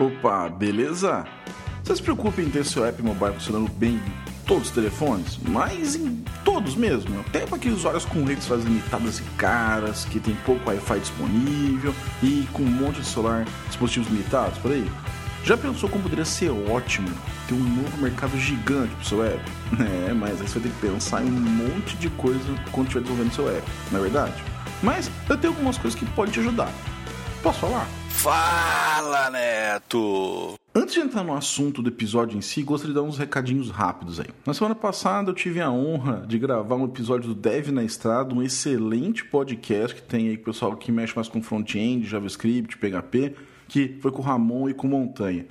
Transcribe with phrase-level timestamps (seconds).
[0.00, 1.24] Opa, beleza?
[1.82, 5.94] Você se preocupa em ter seu app mobile funcionando bem em todos os telefones, mas
[5.94, 7.20] em todos mesmo.
[7.20, 12.46] Até para aqueles usuários com redes limitadas e caras, que tem pouco Wi-Fi disponível e
[12.52, 14.90] com um monte de celular, dispositivos limitados por aí.
[15.44, 17.08] Já pensou como poderia ser ótimo
[17.46, 19.40] ter um novo mercado gigante pro seu app?
[20.08, 22.40] É, mas aí você vai ter que pensar em um monte de coisa
[22.70, 24.44] quando estiver desenvolvendo seu app, não é verdade?
[24.82, 26.70] Mas eu tenho algumas coisas que podem te ajudar.
[27.42, 27.86] Posso falar?
[28.24, 30.54] Fala, Neto!
[30.74, 34.18] Antes de entrar no assunto do episódio em si, gostaria de dar uns recadinhos rápidos
[34.18, 34.28] aí.
[34.46, 38.34] Na semana passada eu tive a honra de gravar um episódio do Dev na Estrada,
[38.34, 43.34] um excelente podcast que tem aí o pessoal que mexe mais com front-end, JavaScript, PHP,
[43.68, 45.44] que foi com o Ramon e com o Montanha.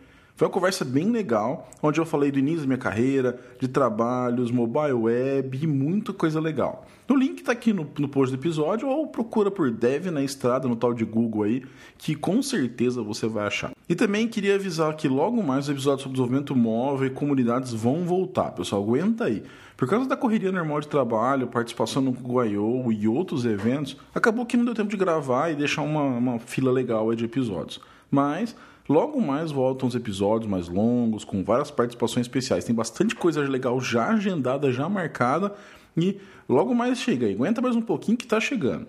[0.43, 4.51] Foi uma conversa bem legal, onde eu falei do início da minha carreira, de trabalhos,
[4.51, 6.85] mobile web e muita coisa legal.
[7.09, 10.67] O link está aqui no, no post do episódio ou procura por Dev na Estrada
[10.67, 11.63] no tal de Google aí,
[11.97, 13.71] que com certeza você vai achar.
[13.87, 18.03] E também queria avisar que logo mais os episódios sobre desenvolvimento móvel e comunidades vão
[18.03, 18.83] voltar, pessoal.
[18.83, 19.43] Aguenta aí.
[19.77, 22.91] Por causa da correria normal de trabalho, participação no Google I.O.
[22.91, 26.69] e outros eventos, acabou que não deu tempo de gravar e deixar uma, uma fila
[26.69, 27.79] legal de episódios.
[28.11, 28.53] Mas
[28.87, 32.65] Logo mais voltam os episódios mais longos, com várias participações especiais.
[32.65, 35.53] Tem bastante coisa legal já agendada, já marcada.
[35.95, 36.17] E
[36.49, 37.33] logo mais chega aí.
[37.33, 38.87] Aguenta mais um pouquinho que está chegando.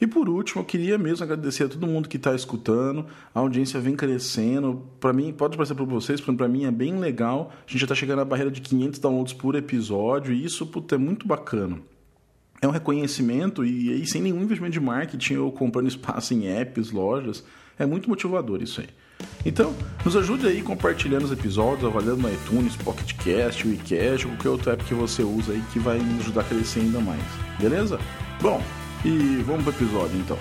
[0.00, 3.06] E por último, eu queria mesmo agradecer a todo mundo que está escutando.
[3.34, 4.82] A audiência vem crescendo.
[4.98, 7.52] Para mim, pode parecer para vocês, para mim é bem legal.
[7.52, 10.94] A gente já está chegando à barreira de 500 downloads por episódio e isso puta,
[10.94, 11.78] é muito bacana.
[12.62, 16.90] É um reconhecimento e aí sem nenhum investimento de marketing ou comprando espaço em apps,
[16.90, 17.44] lojas.
[17.78, 18.88] É muito motivador isso aí.
[19.44, 24.70] Então, nos ajude aí compartilhando os episódios, avaliando no iTunes, Pocket Cast, WeCast, qualquer outro
[24.70, 27.22] app que você usa aí que vai nos ajudar a crescer ainda mais.
[27.58, 27.98] Beleza?
[28.40, 28.62] Bom,
[29.04, 30.38] e vamos pro episódio então.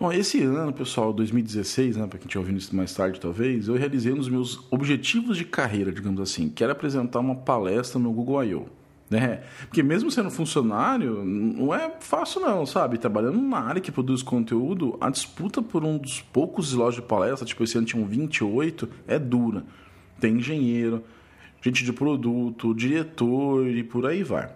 [0.00, 3.74] Bom, esse ano, pessoal, 2016, né, para quem estiver ouvindo isso mais tarde talvez, eu
[3.74, 8.12] realizei um dos meus objetivos de carreira, digamos assim, que era apresentar uma palestra no
[8.12, 8.77] Google I.O.
[9.10, 9.40] Né?
[9.60, 12.98] Porque mesmo sendo funcionário, não é fácil não, sabe?
[12.98, 17.46] Trabalhando na área que produz conteúdo, a disputa por um dos poucos slots de palestra,
[17.46, 19.64] tipo esse ano tinham 28, é dura.
[20.20, 21.02] Tem engenheiro,
[21.62, 24.50] gente de produto, diretor e por aí vai.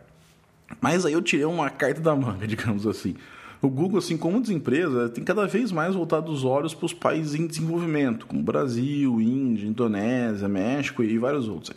[0.80, 3.14] Mas aí eu tirei uma carta da manga, digamos assim.
[3.62, 6.92] O Google, assim como as empresas, tem cada vez mais voltado os olhos para os
[6.92, 11.72] países em desenvolvimento, como Brasil, Índia, Indonésia, México e vários outros.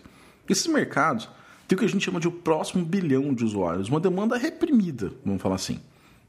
[0.49, 1.29] Esses mercados
[1.67, 5.11] tem o que a gente chama de o próximo bilhão de usuários, uma demanda reprimida,
[5.23, 5.79] vamos falar assim.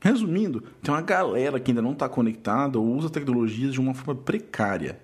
[0.00, 4.14] Resumindo, tem uma galera que ainda não está conectada ou usa tecnologias de uma forma
[4.14, 5.00] precária.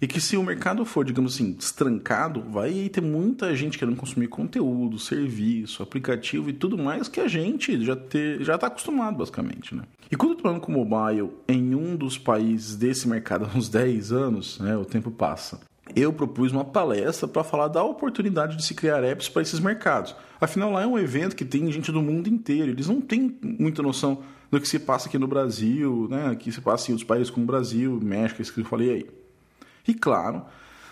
[0.00, 4.26] E que se o mercado for, digamos assim, destrancado, vai ter muita gente querendo consumir
[4.26, 9.76] conteúdo, serviço, aplicativo e tudo mais que a gente já ter, já está acostumado, basicamente.
[9.76, 9.84] Né?
[10.10, 13.68] E quando eu estou falando com mobile em um dos países desse mercado há uns
[13.68, 15.60] 10 anos, né, o tempo passa
[15.94, 20.14] eu propus uma palestra para falar da oportunidade de se criar apps para esses mercados.
[20.40, 22.70] Afinal, lá é um evento que tem gente do mundo inteiro.
[22.70, 26.34] Eles não têm muita noção do que se passa aqui no Brasil, né?
[26.34, 29.06] que se passa em outros países como o Brasil, México, isso que eu falei aí.
[29.88, 30.42] E claro,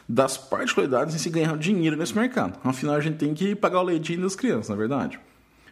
[0.08, 2.58] das particularidades em se ganhar dinheiro nesse mercado.
[2.64, 5.20] Afinal, a gente tem que pagar o leitinho das crianças, na é verdade.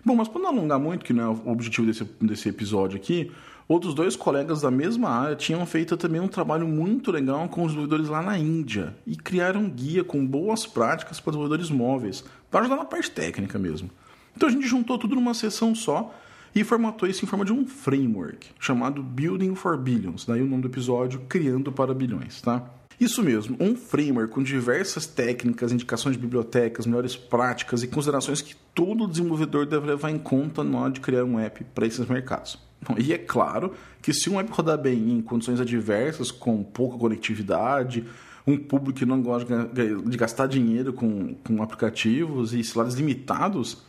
[0.09, 3.31] Bom, mas para não alongar muito, que não é o objetivo desse, desse episódio aqui,
[3.69, 7.73] outros dois colegas da mesma área tinham feito também um trabalho muito legal com os
[7.73, 12.61] desenvolvedores lá na Índia e criaram um guia com boas práticas para desenvolvedores móveis, para
[12.61, 13.91] ajudar na parte técnica mesmo.
[14.35, 16.11] Então a gente juntou tudo numa sessão só
[16.55, 20.63] e formatou isso em forma de um framework chamado Building for Billions, daí o nome
[20.63, 22.67] do episódio Criando para Bilhões, tá?
[23.01, 28.57] Isso mesmo, um framework com diversas técnicas, indicações de bibliotecas, melhores práticas e considerações que
[28.79, 32.57] todo desenvolvedor deve levar em conta na hora de criar um app para esses mercados.
[32.97, 38.05] E é claro que se um app rodar bem em condições adversas, com pouca conectividade,
[38.47, 39.69] um público que não gosta
[40.07, 43.83] de gastar dinheiro com, com aplicativos e celulares limitados,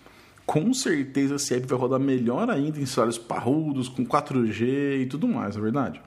[0.44, 5.27] com certeza esse app vai rodar melhor ainda em celulares parrudos, com 4G e tudo
[5.27, 6.01] mais, é verdade?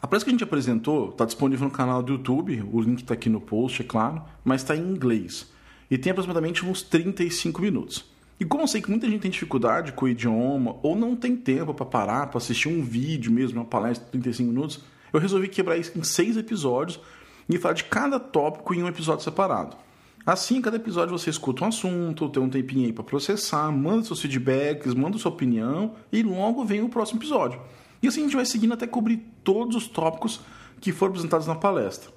[0.00, 3.12] A palestra que a gente apresentou está disponível no canal do YouTube, o link está
[3.12, 5.46] aqui no post, é claro, mas está em inglês.
[5.90, 8.04] E tem aproximadamente uns 35 minutos.
[8.38, 11.36] E como eu sei que muita gente tem dificuldade com o idioma, ou não tem
[11.36, 14.80] tempo para parar, para assistir um vídeo mesmo, uma palestra de 35 minutos,
[15.12, 17.00] eu resolvi quebrar isso em seis episódios
[17.48, 19.76] e falar de cada tópico em um episódio separado.
[20.24, 24.20] Assim, cada episódio você escuta um assunto, tem um tempinho aí para processar, manda seus
[24.20, 27.60] feedbacks, manda sua opinião e logo vem o próximo episódio.
[28.02, 30.40] E assim a gente vai seguindo até cobrir todos os tópicos
[30.80, 32.10] que foram apresentados na palestra.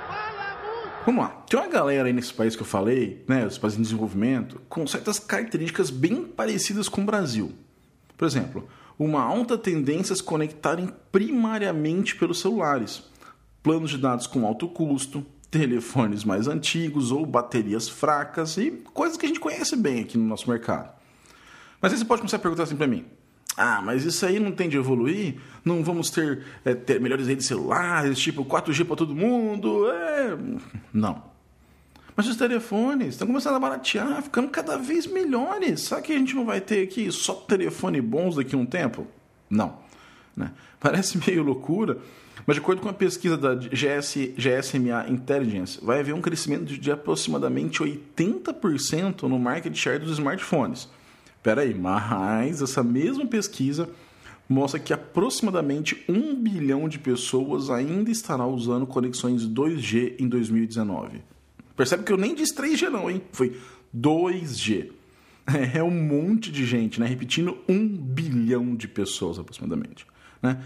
[0.07, 0.81] Fala muito!
[1.07, 1.29] Vamos lá.
[1.49, 4.87] Tem uma galera aí nesse país que eu falei, né, os países em desenvolvimento, com
[4.87, 7.53] certas características bem parecidas com o Brasil.
[8.17, 8.69] Por exemplo,
[8.99, 13.03] uma alta tendência a se conectarem primariamente pelos celulares,
[13.63, 19.25] planos de dados com alto custo, telefones mais antigos ou baterias fracas e coisas que
[19.25, 20.93] a gente conhece bem aqui no nosso mercado.
[21.81, 23.07] Mas aí você pode começar a perguntar assim para mim:
[23.57, 25.37] ah, mas isso aí não tem de evoluir?
[25.65, 29.91] Não vamos ter, é, ter melhores redes celulares, tipo 4G para todo mundo?
[29.91, 30.37] É...
[30.93, 31.23] Não.
[32.17, 35.83] Mas os telefones estão começando a baratear, ficando cada vez melhores.
[35.83, 39.07] Será que a gente não vai ter aqui só telefone bons daqui a um tempo?
[39.49, 39.79] Não.
[40.37, 40.53] Né?
[40.79, 41.99] Parece meio loucura,
[42.47, 46.91] mas de acordo com a pesquisa da GS, GSMA Intelligence, vai haver um crescimento de
[46.91, 50.89] aproximadamente 80% no market share dos smartphones.
[51.43, 53.89] Peraí, mas essa mesma pesquisa
[54.49, 61.23] mostra que aproximadamente 1 bilhão de pessoas ainda estará usando conexões 2G em 2019.
[61.77, 63.23] Percebe que eu nem disse 3G não, hein?
[63.33, 63.57] Foi
[63.97, 64.91] 2G.
[65.75, 67.07] É um monte de gente, né?
[67.07, 70.07] Repetindo, 1 bilhão de pessoas aproximadamente.
[70.41, 70.63] Né?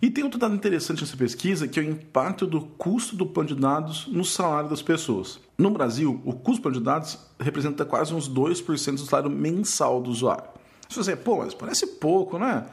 [0.00, 3.50] E tem outro dado interessante nessa pesquisa, que é o impacto do custo do plano
[3.50, 5.40] de dados no salário das pessoas.
[5.58, 10.00] No Brasil, o custo do plano de dados representa quase uns 2% do salário mensal
[10.00, 10.44] do usuário.
[10.88, 12.66] Se você, pô, mas parece pouco, né?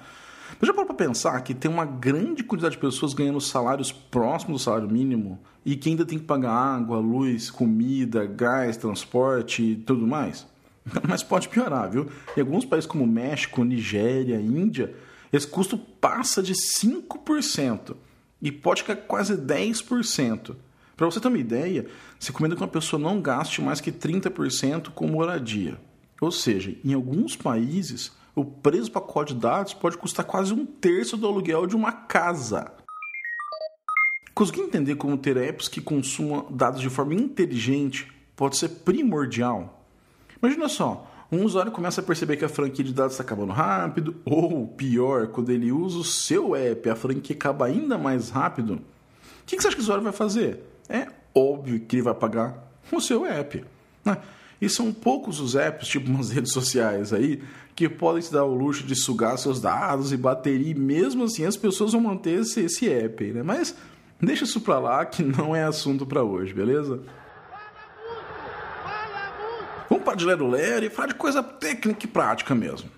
[0.59, 4.61] Mas já parou para pensar que tem uma grande quantidade de pessoas ganhando salários próximos
[4.61, 9.75] do salário mínimo e que ainda tem que pagar água, luz, comida, gás, transporte e
[9.75, 10.47] tudo mais?
[11.07, 12.07] Mas pode piorar, viu?
[12.35, 14.95] Em alguns países como México, Nigéria, Índia,
[15.31, 17.95] esse custo passa de 5%
[18.41, 20.55] e pode ficar quase 10%.
[20.95, 21.87] Para você ter uma ideia,
[22.19, 25.79] se recomenda que uma pessoa não gaste mais que 30% com moradia.
[26.19, 30.65] Ou seja, em alguns países, o preço do pacote de dados pode custar quase um
[30.65, 32.71] terço do aluguel de uma casa.
[34.33, 39.85] Conseguir entender como ter apps que consumam dados de forma inteligente pode ser primordial?
[40.41, 44.15] Imagina só, um usuário começa a perceber que a franquia de dados está acabando rápido,
[44.23, 48.75] ou pior, quando ele usa o seu app, a franquia acaba ainda mais rápido.
[48.75, 48.81] O
[49.45, 50.63] que você acha que o usuário vai fazer?
[50.87, 53.63] É óbvio que ele vai pagar o seu app.
[54.05, 54.17] Né?
[54.61, 57.43] E são poucos os apps, tipo umas redes sociais aí,
[57.75, 61.45] que podem te dar o luxo de sugar seus dados e bateria, e mesmo assim
[61.45, 63.23] as pessoas vão manter esse, esse app.
[63.33, 63.43] Né?
[63.43, 63.75] Mas
[64.19, 67.01] deixa isso pra lá que não é assunto para hoje, beleza?
[69.89, 72.89] Vamos para de lero-lero e falar de coisa técnica e prática mesmo.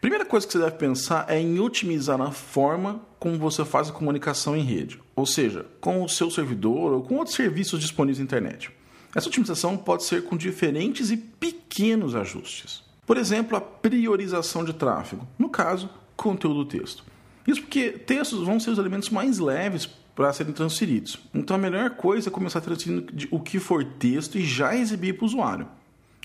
[0.00, 3.92] Primeira coisa que você deve pensar é em otimizar a forma como você faz a
[3.92, 8.24] comunicação em rede, ou seja, com o seu servidor ou com outros serviços disponíveis na
[8.24, 8.70] internet.
[9.14, 12.82] Essa otimização pode ser com diferentes e pequenos ajustes.
[13.04, 17.04] Por exemplo, a priorização de tráfego, no caso, conteúdo texto.
[17.46, 21.18] Isso porque textos vão ser os elementos mais leves para serem transferidos.
[21.34, 25.24] Então a melhor coisa é começar transferindo o que for texto e já exibir para
[25.24, 25.68] o usuário.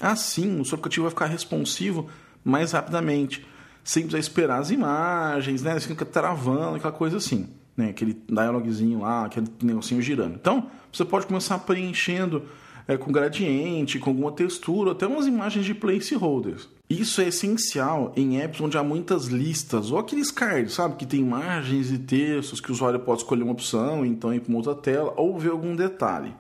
[0.02, 2.10] Assim, o seu aplicativo vai ficar responsivo
[2.44, 3.46] mais rapidamente,
[3.84, 5.80] sem precisar esperar as imagens, né?
[5.80, 7.90] Você fica travando, aquela coisa assim, né?
[7.90, 10.36] Aquele dialogzinho lá, aquele negocinho girando.
[10.36, 12.44] Então, você pode começar preenchendo
[12.88, 16.68] é, com gradiente, com alguma textura, até umas imagens de placeholders.
[16.90, 20.96] Isso é essencial em apps onde há muitas listas, ou aqueles cards, sabe?
[20.96, 24.50] Que tem imagens e textos que o usuário pode escolher uma opção, então ir para
[24.50, 26.34] uma outra tela, ou ver algum detalhe.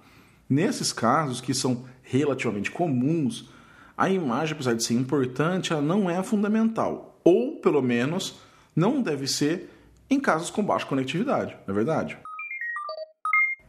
[0.49, 3.49] Nesses casos, que são relativamente comuns,
[3.97, 7.19] a imagem, apesar de ser importante, ela não é fundamental.
[7.23, 8.39] Ou, pelo menos,
[8.75, 9.69] não deve ser
[10.09, 12.17] em casos com baixa conectividade, não é verdade?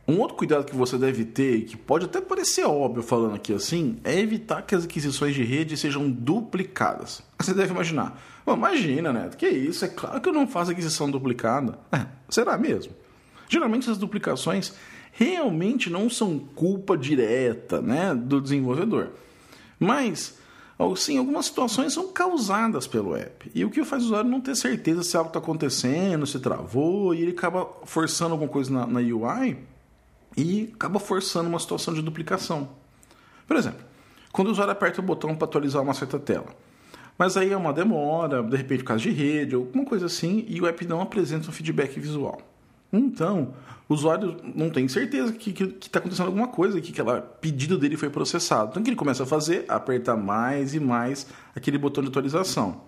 [0.07, 3.99] Um outro cuidado que você deve ter, que pode até parecer óbvio falando aqui assim,
[4.05, 7.23] é evitar que as aquisições de rede sejam duplicadas.
[7.41, 9.31] Você deve imaginar, imagina, né?
[9.37, 9.85] Que isso?
[9.85, 11.79] É claro que eu não faço aquisição duplicada.
[11.91, 12.93] É, será mesmo?
[13.49, 14.75] Geralmente essas duplicações
[15.17, 19.11] realmente não são culpa direta né, do desenvolvedor.
[19.79, 20.37] Mas,
[20.97, 23.51] sim, algumas situações são causadas pelo app.
[23.55, 27.15] E o que faz o usuário não ter certeza se algo está acontecendo, se travou,
[27.15, 29.57] e ele acaba forçando alguma coisa na, na UI
[30.37, 32.69] e acaba forçando uma situação de duplicação.
[33.47, 33.85] Por exemplo,
[34.33, 36.49] quando o usuário aperta o botão para atualizar uma certa tela.
[37.17, 40.61] Mas aí é uma demora, de repente por causa de rede, alguma coisa assim, e
[40.61, 42.41] o app não apresenta um feedback visual.
[42.99, 43.55] Então,
[43.89, 48.09] o usuário não tem certeza que está acontecendo alguma coisa, que aquele pedido dele foi
[48.09, 48.71] processado.
[48.71, 49.65] Então, o que ele começa a fazer?
[49.69, 52.81] Apertar mais e mais aquele botão de atualização.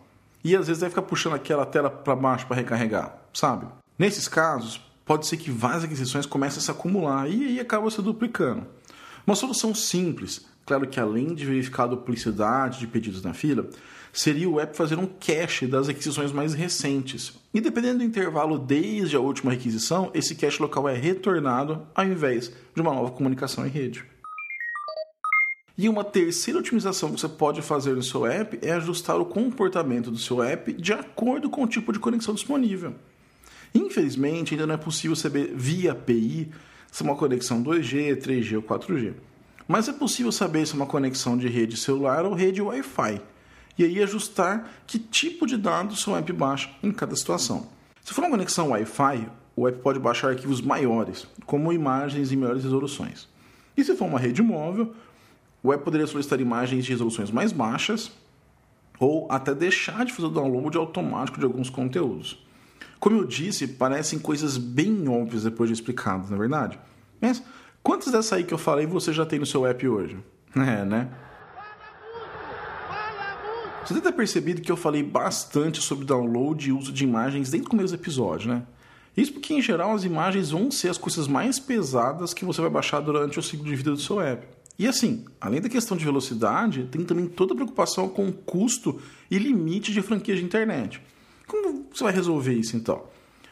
[0.42, 3.66] E às vezes vai ficar puxando aquela tela para baixo para recarregar, sabe?
[3.98, 8.00] Nesses casos, pode ser que várias aquisições comecem a se acumular e aí acaba se
[8.00, 8.66] duplicando.
[9.26, 13.68] Uma solução simples, claro que além de verificar a duplicidade de pedidos na fila,
[14.12, 17.35] seria o app fazer um cache das aquisições mais recentes.
[17.54, 22.52] E dependendo do intervalo desde a última requisição, esse cache local é retornado ao invés
[22.75, 24.04] de uma nova comunicação em rede.
[25.78, 30.11] E uma terceira otimização que você pode fazer no seu app é ajustar o comportamento
[30.11, 32.94] do seu app de acordo com o tipo de conexão disponível.
[33.75, 36.50] Infelizmente, ainda não é possível saber via API
[36.90, 39.12] se é uma conexão 2G, 3G ou 4G.
[39.68, 43.20] Mas é possível saber se é uma conexão de rede celular ou rede Wi-Fi.
[43.78, 47.68] E aí ajustar que tipo de dados seu app baixa em cada situação.
[48.02, 52.62] Se for uma conexão Wi-Fi, o app pode baixar arquivos maiores, como imagens em melhores
[52.62, 53.28] resoluções.
[53.76, 54.94] E se for uma rede móvel,
[55.62, 58.12] o app poderia solicitar imagens de resoluções mais baixas
[58.99, 62.42] ou até deixar de fazer o download automático de alguns conteúdos.
[62.99, 66.78] Como eu disse, parecem coisas bem óbvias depois de explicadas, na é verdade?
[67.20, 67.42] Mas
[67.87, 70.19] quantas dessas aí que eu falei você já tem no seu app hoje?
[70.57, 71.09] É, né?
[73.85, 77.64] Você deve ter percebido que eu falei bastante sobre download e uso de imagens desde
[77.64, 78.64] o começo do episódio, né?
[79.16, 82.69] Isso porque, em geral, as imagens vão ser as coisas mais pesadas que você vai
[82.69, 84.45] baixar durante o ciclo de vida do seu app.
[84.76, 89.00] E assim, além da questão de velocidade, tem também toda a preocupação com o custo
[89.31, 91.00] e limite de franquia de internet.
[91.47, 93.05] Como você vai resolver isso então?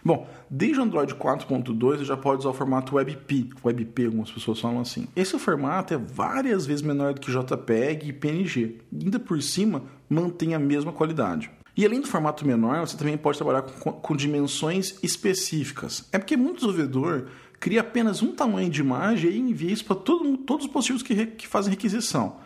[0.04, 4.60] Bom, desde o Android 4.2 você já pode usar o formato WebP, WebP algumas pessoas
[4.60, 5.08] falam assim.
[5.16, 9.82] Esse formato é várias vezes menor do que JPEG e PNG, e ainda por cima
[10.08, 11.50] mantém a mesma qualidade.
[11.74, 16.06] E além do formato menor, você também pode trabalhar com, com dimensões específicas.
[16.12, 20.36] É porque muito desenvolvedor cria apenas um tamanho de imagem e envia isso para todo,
[20.36, 22.36] todos os dispositivos que, que fazem requisição.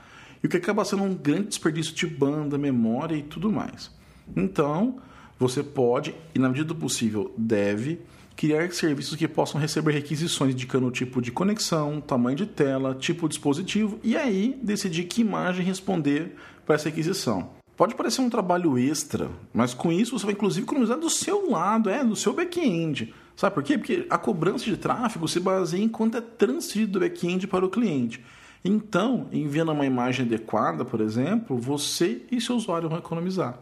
[0.43, 3.91] E o que acaba sendo um grande desperdício de banda, memória e tudo mais.
[4.37, 5.01] Então,
[5.39, 8.01] você pode, e na medida do possível deve,
[8.39, 13.29] criar serviços que possam receber requisições indicando o tipo de conexão, tamanho de tela, tipo
[13.29, 17.51] de dispositivo e aí decidir que imagem responder para essa requisição.
[17.77, 21.91] Pode parecer um trabalho extra, mas com isso você vai inclusive economizar do seu lado,
[21.91, 23.15] é, do seu back-end.
[23.37, 23.79] Sabe por quê?
[23.79, 27.71] Porque a cobrança de tráfego se baseia em quanto é transferido do back-end para o
[27.71, 28.25] cliente.
[28.65, 33.59] Então, enviando uma imagem adequada, por exemplo, você e seu usuário vão economizar.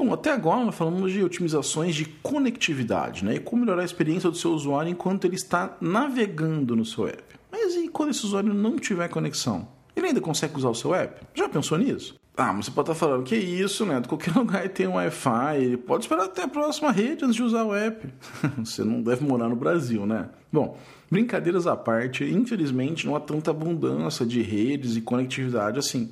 [0.00, 3.34] Bom, até agora falamos de otimizações de conectividade, né?
[3.34, 7.22] E como melhorar a experiência do seu usuário enquanto ele está navegando no seu app.
[7.52, 9.68] Mas e quando esse usuário não tiver conexão?
[9.94, 11.20] Ele ainda consegue usar o seu app?
[11.34, 12.14] Já pensou nisso?
[12.34, 14.00] Ah, mas você pode estar falando que é isso, né?
[14.00, 17.42] De qualquer lugar tem um Wi-Fi, ele pode esperar até a próxima rede antes de
[17.42, 18.08] usar o app.
[18.56, 20.30] você não deve morar no Brasil, né?
[20.50, 20.78] Bom,
[21.10, 26.08] brincadeiras à parte, infelizmente não há tanta abundância de redes e conectividade assim.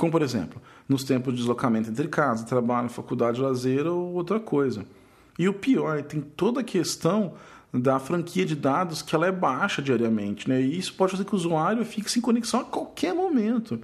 [0.00, 4.86] Como, por exemplo, nos tempos de deslocamento entre casa, trabalho, faculdade, lazer ou outra coisa.
[5.38, 7.34] E o pior, tem toda a questão
[7.70, 10.58] da franquia de dados que ela é baixa diariamente, né?
[10.58, 13.78] E isso pode fazer que o usuário fique sem conexão a qualquer momento.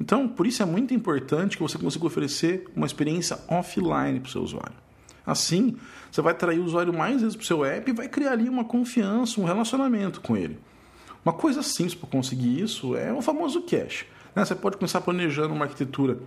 [0.00, 4.32] Então, por isso é muito importante que você consiga oferecer uma experiência offline para o
[4.32, 4.74] seu usuário.
[5.24, 5.76] Assim,
[6.10, 8.48] você vai atrair o usuário mais vezes para o seu app e vai criar ali
[8.48, 10.58] uma confiança, um relacionamento com ele.
[11.24, 14.06] Uma coisa simples para conseguir isso é o famoso cache.
[14.34, 14.44] Né?
[14.44, 16.18] Você pode começar planejando uma arquitetura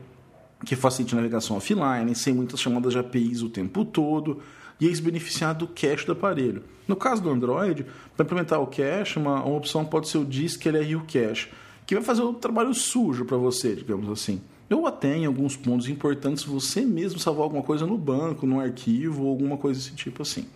[0.66, 4.42] que facilite navegação offline, sem muitas chamadas de APIs o tempo todo,
[4.80, 6.64] e eles beneficiar do cache do aparelho.
[6.88, 7.86] No caso do Android,
[8.16, 11.50] para implementar o cache, uma, uma opção pode ser o Disk LRU Cache,
[11.86, 14.42] que vai fazer o trabalho sujo para você, digamos assim.
[14.70, 19.24] Ou até em alguns pontos importantes você mesmo salvar alguma coisa no banco, no arquivo
[19.24, 20.48] ou alguma coisa desse tipo assim.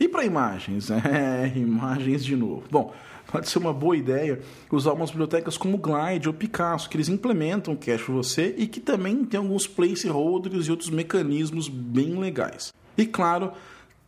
[0.00, 0.88] E para imagens?
[1.04, 2.64] É, imagens de novo.
[2.70, 2.94] Bom,
[3.26, 4.40] pode ser uma boa ideia
[4.72, 8.80] usar umas bibliotecas como Glide ou Picasso, que eles implementam cache para você e que
[8.80, 12.72] também tem alguns placeholders e outros mecanismos bem legais.
[12.96, 13.52] E claro,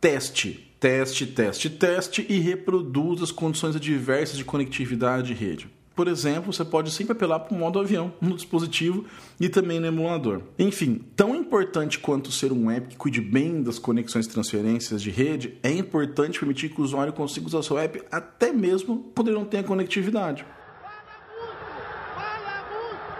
[0.01, 5.69] teste, teste, teste, teste e reproduza as condições adversas de conectividade de rede.
[5.95, 9.05] Por exemplo, você pode sempre apelar para o modo avião no dispositivo
[9.39, 10.41] e também no emulador.
[10.57, 15.11] Enfim, tão importante quanto ser um app que cuide bem das conexões e transferências de
[15.11, 19.37] rede, é importante permitir que o usuário consiga usar seu app até mesmo quando ele
[19.37, 20.43] não tenha conectividade.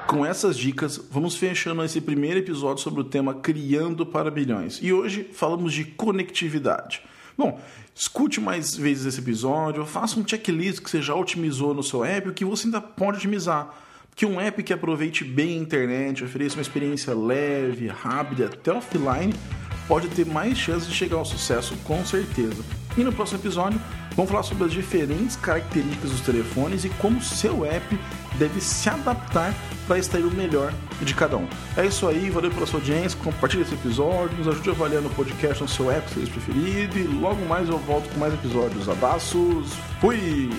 [0.08, 4.80] Com essas dicas, vamos fechando esse primeiro episódio sobre o tema Criando para Bilhões.
[4.82, 7.02] E hoje falamos de conectividade.
[7.38, 7.60] Bom,
[7.96, 12.30] escute mais vezes esse episódio, faça um checklist que você já otimizou no seu app,
[12.30, 13.74] o que você ainda pode otimizar.
[14.16, 19.34] Que um app que aproveite bem a internet, ofereça uma experiência leve, rápida, até offline,
[19.88, 22.64] pode ter mais chances de chegar ao sucesso, com certeza.
[22.96, 23.82] E no próximo episódio,
[24.16, 28.00] vamos falar sobre as diferentes características dos telefones e como seu app
[28.38, 29.54] deve se adaptar
[29.88, 31.48] para extrair o melhor de cada um.
[31.76, 35.10] É isso aí, valeu pela sua audiência, compartilhe esse episódio, nos ajude a avaliar no
[35.10, 38.88] podcast no seu app se preferido e logo mais eu volto com mais episódios.
[38.88, 40.50] Abraços, fui!